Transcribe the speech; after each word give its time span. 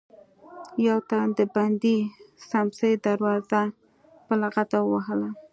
يو 0.87 0.97
تن 1.09 1.25
د 1.37 1.39
بندې 1.55 1.97
سمڅې 2.49 2.91
دروازه 3.05 3.61
په 4.25 4.33
لغته 4.41 4.77
ووهله. 4.83 5.29